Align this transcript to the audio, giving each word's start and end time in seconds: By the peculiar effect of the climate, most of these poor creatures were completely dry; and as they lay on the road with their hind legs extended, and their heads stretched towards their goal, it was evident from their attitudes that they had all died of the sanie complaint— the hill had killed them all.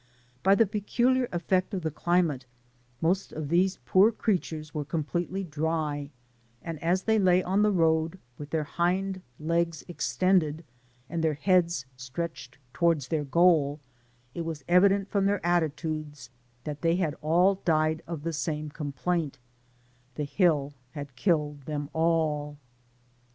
By 0.41 0.55
the 0.55 0.65
peculiar 0.65 1.29
effect 1.31 1.75
of 1.75 1.83
the 1.83 1.91
climate, 1.91 2.47
most 3.01 3.31
of 3.31 3.49
these 3.49 3.77
poor 3.85 4.11
creatures 4.11 4.73
were 4.73 4.83
completely 4.83 5.43
dry; 5.43 6.09
and 6.63 6.81
as 6.81 7.03
they 7.03 7.19
lay 7.19 7.43
on 7.43 7.61
the 7.61 7.69
road 7.71 8.17
with 8.39 8.49
their 8.49 8.63
hind 8.63 9.21
legs 9.39 9.83
extended, 9.87 10.63
and 11.07 11.23
their 11.23 11.35
heads 11.35 11.85
stretched 11.97 12.57
towards 12.73 13.09
their 13.09 13.23
goal, 13.23 13.79
it 14.33 14.41
was 14.41 14.63
evident 14.67 15.07
from 15.11 15.27
their 15.27 15.45
attitudes 15.45 16.31
that 16.63 16.81
they 16.81 16.95
had 16.95 17.13
all 17.21 17.61
died 17.63 18.01
of 18.07 18.23
the 18.23 18.33
sanie 18.33 18.73
complaint— 18.73 19.37
the 20.15 20.23
hill 20.25 20.73
had 20.93 21.15
killed 21.15 21.61
them 21.65 21.91
all. 21.93 22.57